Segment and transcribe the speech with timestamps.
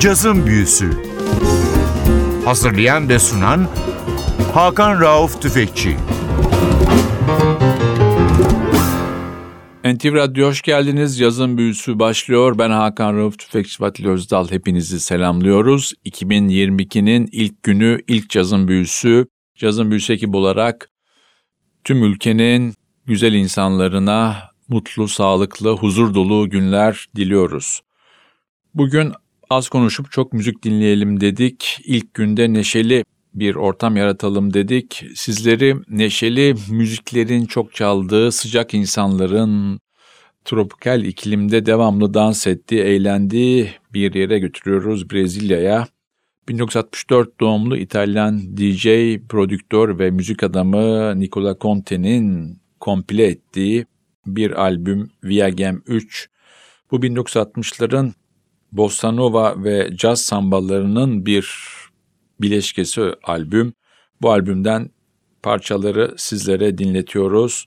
[0.00, 0.90] Cazın Büyüsü
[2.44, 3.68] Hazırlayan ve sunan
[4.54, 5.96] Hakan Rauf Tüfekçi
[9.84, 11.20] NTV Radyo hoş geldiniz.
[11.20, 12.58] Yazın büyüsü başlıyor.
[12.58, 14.50] Ben Hakan Rauf Tüfekçi Vatili Özdal.
[14.50, 15.92] Hepinizi selamlıyoruz.
[16.04, 19.26] 2022'nin ilk günü, ilk cazın büyüsü.
[19.54, 20.90] Cazın büyüsü ekibi olarak
[21.84, 22.74] tüm ülkenin
[23.06, 24.36] güzel insanlarına
[24.68, 27.80] mutlu, sağlıklı, huzur dolu günler diliyoruz.
[28.74, 29.12] Bugün
[29.50, 31.80] az konuşup çok müzik dinleyelim dedik.
[31.84, 33.04] İlk günde neşeli
[33.34, 35.04] bir ortam yaratalım dedik.
[35.14, 39.80] Sizleri neşeli müziklerin çok çaldığı, sıcak insanların
[40.44, 45.86] tropikal iklimde devamlı dans ettiği, eğlendiği bir yere götürüyoruz Brezilya'ya.
[46.48, 48.86] 1964 doğumlu İtalyan DJ,
[49.28, 53.86] prodüktör ve müzik adamı Nicola Conte'nin komple ettiği
[54.26, 56.30] bir albüm Viagem 3.
[56.90, 58.12] Bu 1960'ların
[58.72, 61.54] bossa nova ve caz sambalarının bir
[62.40, 63.72] bileşkesi albüm.
[64.22, 64.90] Bu albümden
[65.42, 67.66] parçaları sizlere dinletiyoruz.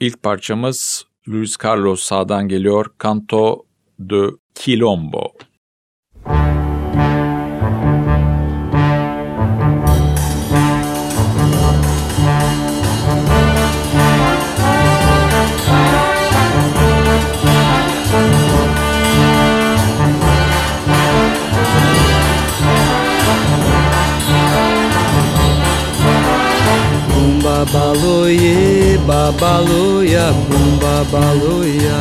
[0.00, 2.86] İlk parçamız Luis Carlos Sağ'dan geliyor.
[3.02, 3.66] Canto
[3.98, 4.26] de
[4.64, 5.32] Quilombo.
[27.76, 31.98] Babaloye, babaloya, bum babaloya.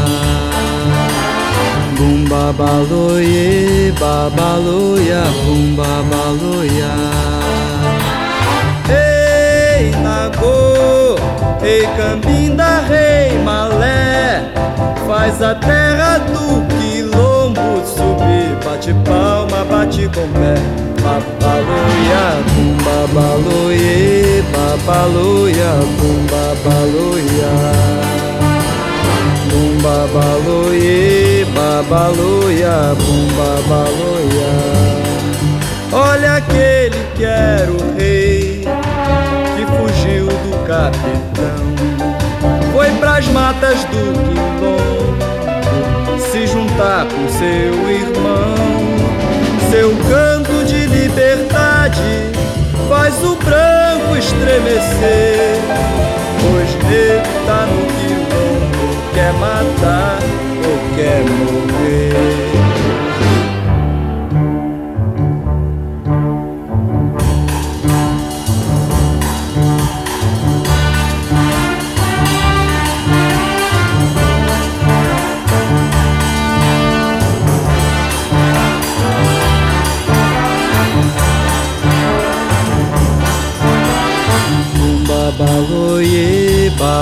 [1.97, 6.93] Bum babaloye, babaloya, bum babaloya.
[8.87, 11.17] Ei, Nagô,
[11.61, 14.53] ei, Cambinda, rei, malé.
[15.05, 16.64] Faz a terra do
[18.75, 20.55] Bate palma, bate com pé.
[21.01, 27.53] Babaloia, bum babaloie Babaloia, bum babaloia
[29.49, 34.51] Bum babaloie, babaloia, bum babaloia
[35.93, 38.65] Olha aquele que era o rei
[39.55, 41.63] Que fugiu do capitão.
[42.73, 44.03] Foi pras matas do
[44.33, 45.04] quilombo
[46.75, 48.53] Juntar com seu irmão
[49.71, 52.01] seu canto de liberdade
[52.89, 55.61] faz o branco estremecer.
[56.41, 60.19] Pois negro tá no quilombo, quer matar
[60.65, 62.54] ou quer morrer.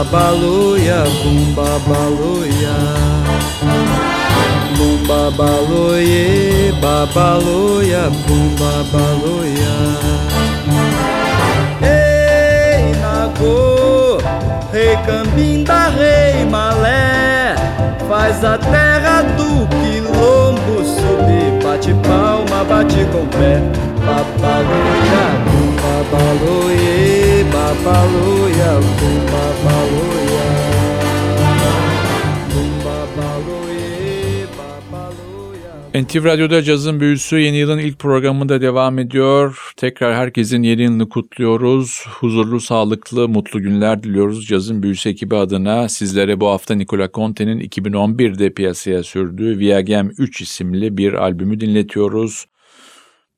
[0.06, 2.75] baloia, bumba baloia.
[4.78, 9.75] Bumba baloie, babaloia, bumba baloia.
[11.81, 14.18] Ei, Nagô,
[14.72, 17.56] rei cambinda, rei malé,
[18.09, 23.62] faz a terra do quilombo subir, bate palma, bate com pé.
[24.06, 27.03] Babaloia, bumba baloie.
[27.54, 28.74] Babaluya,
[29.34, 30.74] Babaluya,
[35.96, 39.72] NTV Radyo'da cazın büyüsü yeni yılın ilk programında devam ediyor.
[39.78, 42.06] Tekrar herkesin yeni yılını kutluyoruz.
[42.20, 44.48] Huzurlu, sağlıklı, mutlu günler diliyoruz.
[44.48, 50.98] Cazın büyüsü ekibi adına sizlere bu hafta Nicola Conte'nin 2011'de piyasaya sürdüğü Viagem 3 isimli
[50.98, 52.46] bir albümü dinletiyoruz.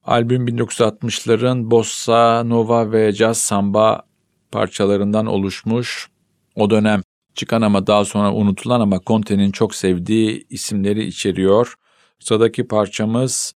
[0.06, 4.04] Albüm 1960'ların bossa, nova ve jazz samba
[4.52, 6.10] parçalarından oluşmuş.
[6.56, 7.02] O dönem
[7.36, 11.74] çıkan ama daha sonra unutulan ama Conte'nin çok sevdiği isimleri içeriyor.
[12.20, 13.54] Sıradaki parçamız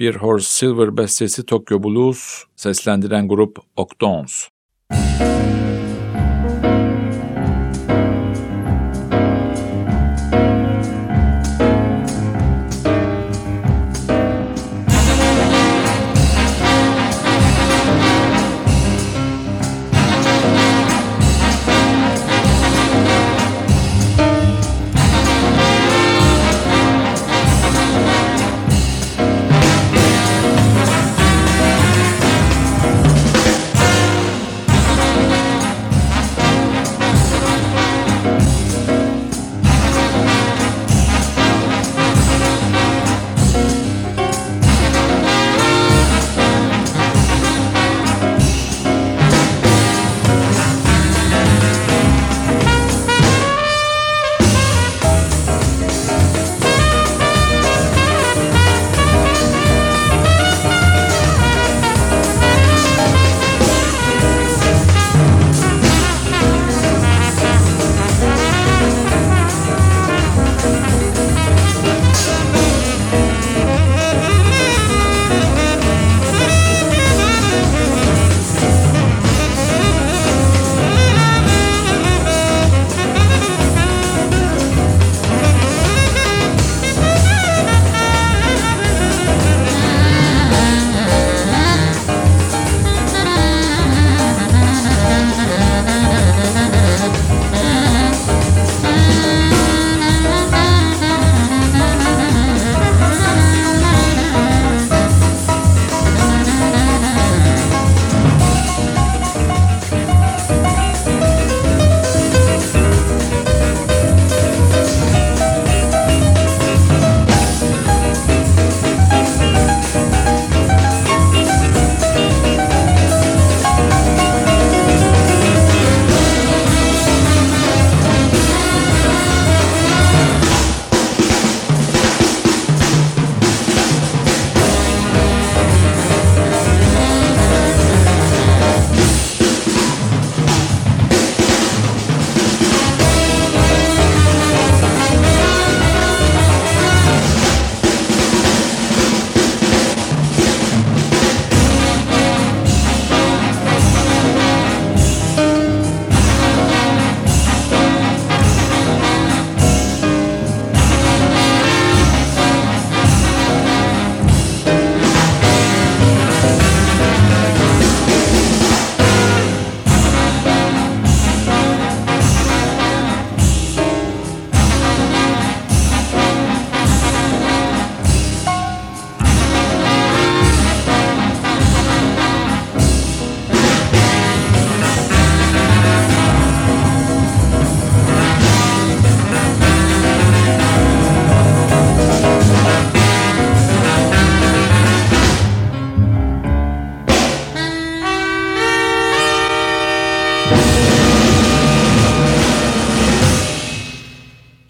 [0.00, 4.48] bir Horace Silver bestesi Tokyo Blues seslendiren grup Octones.
[4.90, 5.73] Müzik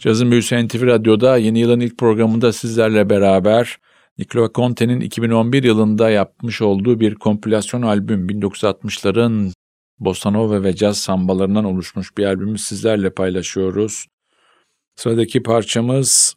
[0.05, 3.79] Cazın Büyüsü NTV Radyo'da yeni yılın ilk programında sizlerle beraber
[4.19, 9.53] Nicola Conte'nin 2011 yılında yapmış olduğu bir kompilasyon albüm 1960'ların
[9.99, 14.07] bossa nova ve caz sambalarından oluşmuş bir albümü sizlerle paylaşıyoruz.
[14.97, 16.35] Sıradaki parçamız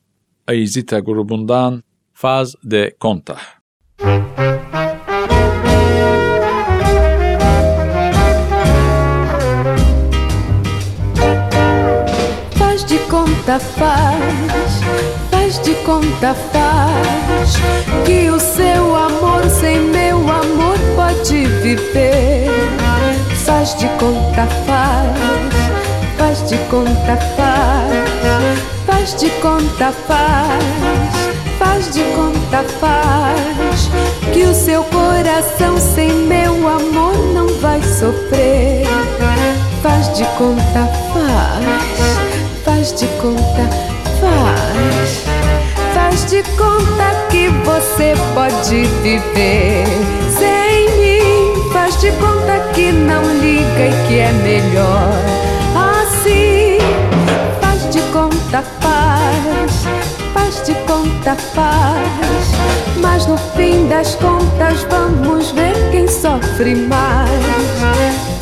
[0.47, 3.37] Aizita grubundan Faz de Conta.
[3.97, 4.46] Faz
[13.47, 14.81] conta, faz,
[15.31, 17.55] faz de conta, faz
[18.05, 22.49] que o seu amor sem meu amor pode viver.
[23.45, 25.55] Faz de conta, faz,
[26.17, 33.89] faz de conta, faz, faz de conta, faz, faz de conta, faz
[34.33, 38.66] que o seu coração sem meu amor não vai sofrer.
[46.37, 49.85] De conta que você pode viver
[50.37, 51.71] sem mim.
[51.73, 55.13] Faz de conta que não liga e que é melhor
[55.95, 56.77] assim.
[57.59, 59.87] Faz de conta, faz.
[60.31, 63.01] Faz de conta, faz.
[63.01, 68.36] Mas no fim das contas vamos ver quem sofre mais.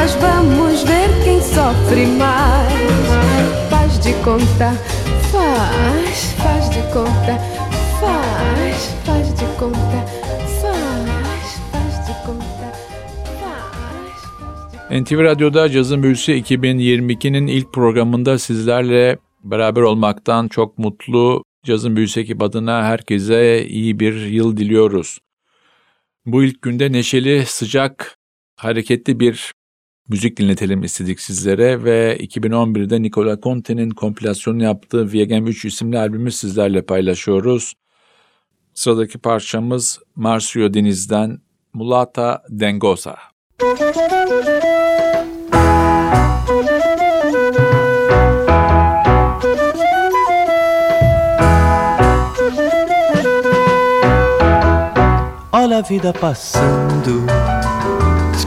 [0.00, 3.70] Contas vamos ver quem sofre mais.
[3.70, 4.72] Faz de conta,
[5.32, 6.34] faz.
[6.38, 7.38] Faz de conta,
[8.00, 8.90] faz.
[9.04, 10.00] Faz de conta.
[14.90, 21.44] NTV Radyo'da Cazın Büyüsü 2022'nin ilk programında sizlerle beraber olmaktan çok mutlu.
[21.64, 25.18] Cazın Büyüsü ekip adına herkese iyi bir yıl diliyoruz.
[26.26, 28.18] Bu ilk günde neşeli, sıcak,
[28.56, 29.52] hareketli bir
[30.10, 36.82] müzik dinletelim istedik sizlere ve 2011'de Nicola Conte'nin kompilasyonu yaptığı Viagem 3 isimli albümü sizlerle
[36.82, 37.74] paylaşıyoruz.
[38.74, 41.38] Sıradaki parçamız Marcio Deniz'den
[41.72, 43.16] Mulata Dengosa.
[55.52, 57.26] Olha a vida passando,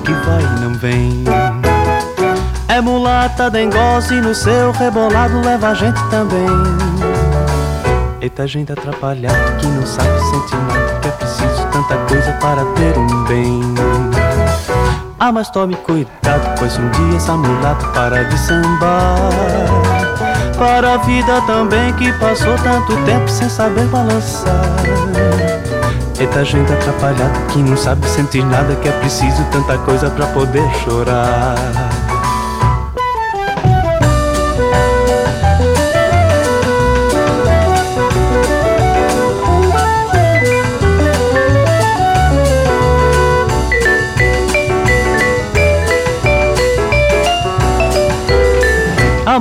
[0.04, 1.53] que vai e não vem.
[2.74, 6.48] É mulata, dengosa e no seu rebolado leva a gente também.
[8.20, 12.98] Eita, gente atrapalhada que não sabe sentir nada, que é preciso tanta coisa para ter
[12.98, 13.62] um bem.
[15.20, 19.30] Ah, mas tome cuidado, pois um dia essa mulata para de sambar.
[20.58, 24.52] Para a vida também que passou tanto tempo sem saber balançar.
[26.20, 30.68] Eita gente atrapalhada que não sabe sentir nada Que é preciso tanta coisa pra poder
[30.84, 31.56] chorar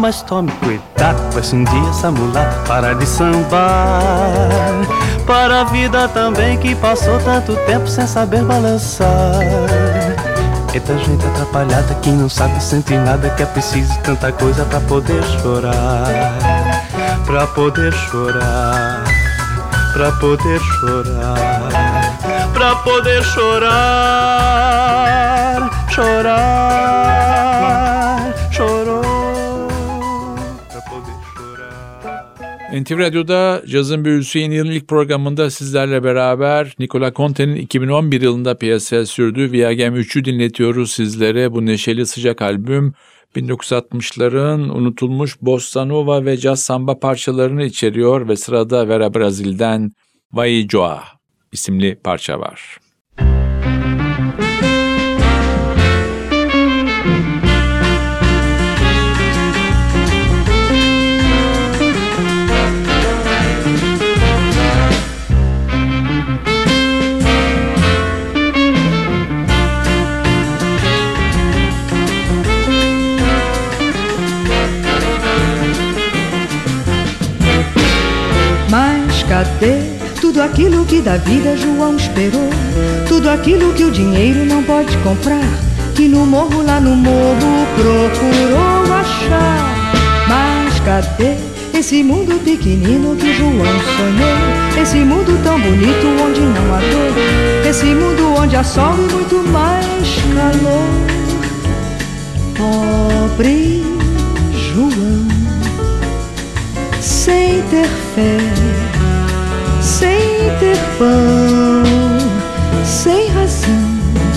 [0.02, 3.60] mas tome cuidado, pois um dia essa mulata parar de sambar
[5.24, 9.38] Para a vida também que passou tanto tempo sem saber balançar.
[10.74, 15.22] Eita gente atrapalhada que não sabe sentir nada Que é preciso tanta coisa pra poder
[15.22, 16.34] chorar
[17.24, 19.04] Pra poder chorar
[19.92, 21.68] Pra poder chorar
[22.52, 23.60] Pra poder chorar
[25.90, 28.01] Chorar
[32.72, 39.06] NTV Radyo'da Cazın Büyüsü yeni yılın ilk programında sizlerle beraber Nicola Conte'nin 2011 yılında piyasaya
[39.06, 41.52] sürdüğü Viagem 3'ü dinletiyoruz sizlere.
[41.52, 42.94] Bu neşeli sıcak albüm
[43.36, 49.90] 1960'ların unutulmuş bossa nova ve caz samba parçalarını içeriyor ve sırada Vera Brazil'den
[50.32, 51.02] Vai Joa
[51.52, 52.78] isimli parça var.
[79.32, 79.80] Cadê
[80.20, 82.50] tudo aquilo que da vida João esperou?
[83.08, 85.48] Tudo aquilo que o dinheiro não pode comprar.
[85.94, 89.74] Que no morro, lá no morro, procurou achar.
[90.28, 91.36] Mas cadê
[91.72, 93.52] esse mundo pequenino que João
[93.96, 94.82] sonhou?
[94.82, 97.66] Esse mundo tão bonito onde não há dor.
[97.66, 100.88] Esse mundo onde há sol e muito mais calor.
[102.54, 103.82] Pobre
[104.52, 105.26] João,
[107.00, 108.71] sem ter fé,
[112.84, 113.92] sem razão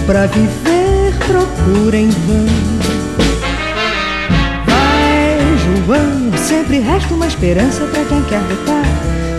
[0.06, 2.46] para viver, procura em vão.
[4.66, 8.86] Vai, João, sempre resta uma esperança para quem quer lutar.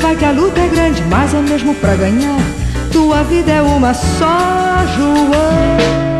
[0.00, 2.40] Vai que a luta é grande, mas é mesmo pra ganhar.
[2.92, 6.15] Tua vida é uma só, João.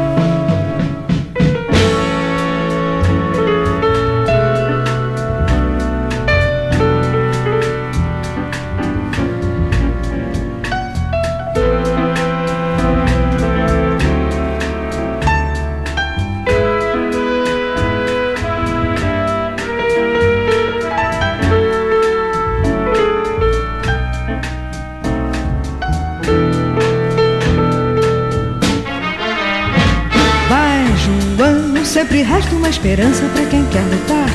[32.37, 34.29] Resta uma esperança para quem quer lutar.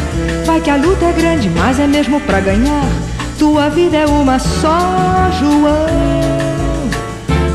[0.46, 2.86] Vai que a luta é grande, mas é mesmo pra ganhar.
[3.38, 6.90] Tua vida é uma só, João.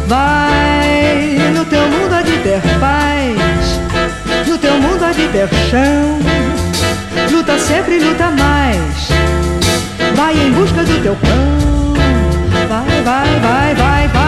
[0.07, 4.47] Vai, no teu mundo há de ter paz.
[4.47, 6.19] No teu mundo há de ter chão.
[7.33, 9.09] Luta sempre, luta mais.
[10.15, 11.95] Vai em busca do teu pão.
[12.69, 14.26] Vai, vai, vai, vai, vai,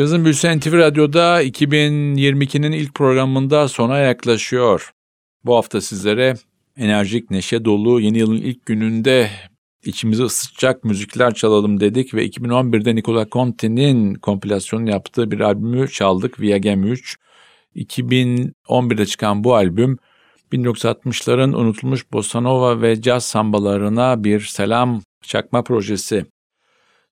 [0.00, 4.92] Cazın Büyüsü NTV Radyo'da 2022'nin ilk programında sona yaklaşıyor.
[5.44, 6.34] Bu hafta sizlere
[6.76, 9.30] enerjik, neşe dolu yeni yılın ilk gününde
[9.84, 16.56] içimizi ısıtacak müzikler çalalım dedik ve 2011'de Nicola Conti'nin kompilasyonu yaptığı bir albümü çaldık Via
[16.56, 17.16] Gem 3.
[17.76, 19.98] 2011'de çıkan bu albüm
[20.52, 26.26] 1960'ların unutulmuş bossa nova ve caz sambalarına bir selam çakma projesi.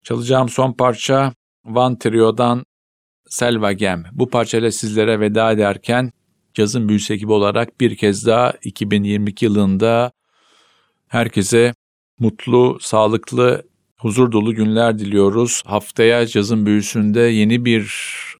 [0.02, 1.32] Çalacağım son parça
[1.64, 2.64] Van Trio'dan
[3.28, 4.04] Selva Gem.
[4.12, 6.12] Bu parçayla sizlere veda ederken
[6.54, 10.12] cazın büyüsü ekibi olarak bir kez daha 2022 yılında
[11.08, 11.74] herkese
[12.18, 13.62] mutlu, sağlıklı,
[13.96, 15.62] huzur dolu günler diliyoruz.
[15.66, 17.92] Haftaya cazın büyüsünde yeni bir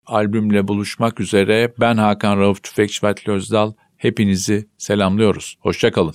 [0.07, 1.73] albümle buluşmak üzere.
[1.81, 3.73] Ben Hakan Rauf Tüfekçi Vatli Özdal.
[3.97, 5.57] Hepinizi selamlıyoruz.
[5.61, 6.15] Hoşçakalın.